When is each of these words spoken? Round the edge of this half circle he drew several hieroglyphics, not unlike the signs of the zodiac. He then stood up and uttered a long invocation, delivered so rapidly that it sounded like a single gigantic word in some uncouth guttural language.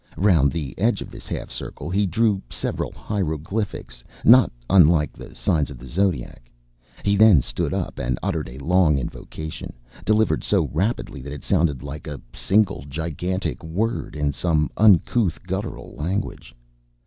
Round 0.17 0.51
the 0.51 0.73
edge 0.79 1.03
of 1.03 1.11
this 1.11 1.27
half 1.27 1.51
circle 1.51 1.87
he 1.87 2.07
drew 2.07 2.41
several 2.49 2.91
hieroglyphics, 2.91 4.03
not 4.25 4.51
unlike 4.67 5.13
the 5.13 5.35
signs 5.35 5.69
of 5.69 5.77
the 5.77 5.85
zodiac. 5.85 6.49
He 7.03 7.15
then 7.15 7.39
stood 7.43 7.71
up 7.71 7.99
and 7.99 8.17
uttered 8.23 8.49
a 8.49 8.57
long 8.57 8.97
invocation, 8.97 9.73
delivered 10.03 10.43
so 10.43 10.67
rapidly 10.69 11.21
that 11.21 11.33
it 11.33 11.43
sounded 11.43 11.83
like 11.83 12.07
a 12.07 12.19
single 12.33 12.83
gigantic 12.89 13.63
word 13.63 14.15
in 14.15 14.31
some 14.31 14.71
uncouth 14.75 15.39
guttural 15.45 15.93
language. 15.95 16.55